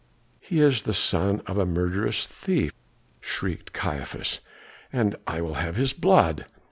"He 0.39 0.61
is 0.61 0.81
the 0.81 0.95
son 0.95 1.43
of 1.45 1.59
a 1.59 1.65
murderous 1.67 2.25
thief," 2.25 2.73
shrieked 3.19 3.71
Caiaphas, 3.71 4.39
"and 4.91 5.15
I 5.27 5.41
will 5.41 5.53
have 5.61 5.75
his 5.75 5.93
blood. 5.93 6.47